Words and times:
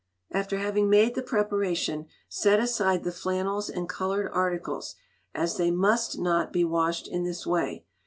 After 0.31 0.57
having 0.57 0.89
made 0.89 1.13
the 1.13 1.21
Preparation, 1.21 2.07
set 2.27 2.59
aside 2.59 3.03
the 3.03 3.11
flannels 3.11 3.69
and 3.69 3.87
coloured 3.87 4.31
articles, 4.33 4.95
as 5.35 5.57
they 5.57 5.69
must 5.69 6.17
not 6.17 6.51
be 6.51 6.63
washed 6.65 7.07
in 7.07 7.23
this 7.23 7.45
way. 7.45 7.85